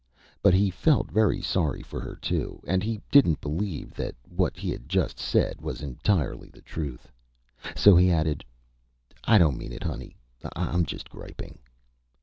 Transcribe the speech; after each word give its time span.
But 0.41 0.55
he 0.55 0.71
felt 0.71 1.11
very 1.11 1.43
sorry 1.43 1.83
for 1.83 1.99
her, 1.99 2.15
too; 2.15 2.59
and 2.65 2.81
he 2.81 2.99
didn't 3.11 3.39
believe 3.39 3.93
that 3.93 4.15
what 4.27 4.57
he 4.57 4.71
had 4.71 4.89
just 4.89 5.19
said 5.19 5.61
was 5.61 5.83
entirely 5.83 6.49
the 6.49 6.63
truth. 6.63 7.11
So 7.75 7.95
he 7.95 8.09
added: 8.09 8.43
"I 9.25 9.37
don't 9.37 9.57
mean 9.59 9.71
it, 9.71 9.83
Honey. 9.83 10.15
I'm 10.55 10.87
just 10.87 11.07
griping." 11.11 11.59